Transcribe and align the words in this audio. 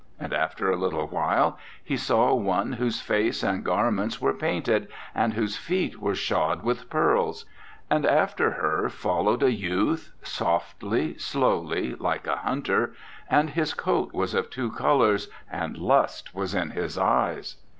And 0.19 0.33
after 0.33 0.71
a 0.71 0.75
little 0.75 1.05
while 1.05 1.59
he 1.83 1.95
saw 1.95 2.33
one 2.33 2.73
whose 2.73 2.99
face 3.01 3.43
and 3.43 3.63
garments 3.63 4.19
were 4.19 4.33
painted, 4.33 4.87
and 5.13 5.35
whose 5.35 5.57
feet 5.57 6.01
were 6.01 6.15
shod 6.15 6.63
with 6.63 6.89
pearls. 6.89 7.45
And 7.87 8.03
after 8.03 8.49
her 8.53 8.89
followed 8.89 9.43
a 9.43 9.51
youth, 9.51 10.11
softly, 10.23 11.19
slowly, 11.19 11.93
like 11.93 12.25
a 12.25 12.37
hunter, 12.37 12.95
and 13.29 13.51
his 13.51 13.75
coat 13.75 14.11
was 14.11 14.33
of 14.33 14.49
two 14.49 14.71
colors 14.71 15.29
and 15.51 15.77
lust 15.77 16.33
was 16.33 16.55
in 16.55 16.71
his 16.71 16.97
eyes. 16.97 17.57